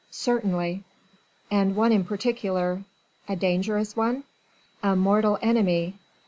[0.09, 0.83] "Certainly."
[1.51, 2.81] "And one in particular."
[3.29, 4.23] "A dangerous one?"
[4.81, 5.93] "A mortal enemy.